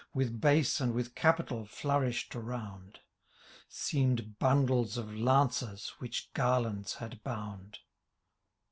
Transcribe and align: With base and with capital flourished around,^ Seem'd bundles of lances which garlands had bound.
With 0.15 0.41
base 0.41 0.81
and 0.81 0.95
with 0.95 1.13
capital 1.13 1.63
flourished 1.63 2.35
around,^ 2.35 2.95
Seem'd 3.69 4.39
bundles 4.39 4.97
of 4.97 5.15
lances 5.15 5.93
which 5.99 6.33
garlands 6.33 6.95
had 6.95 7.21
bound. 7.21 7.77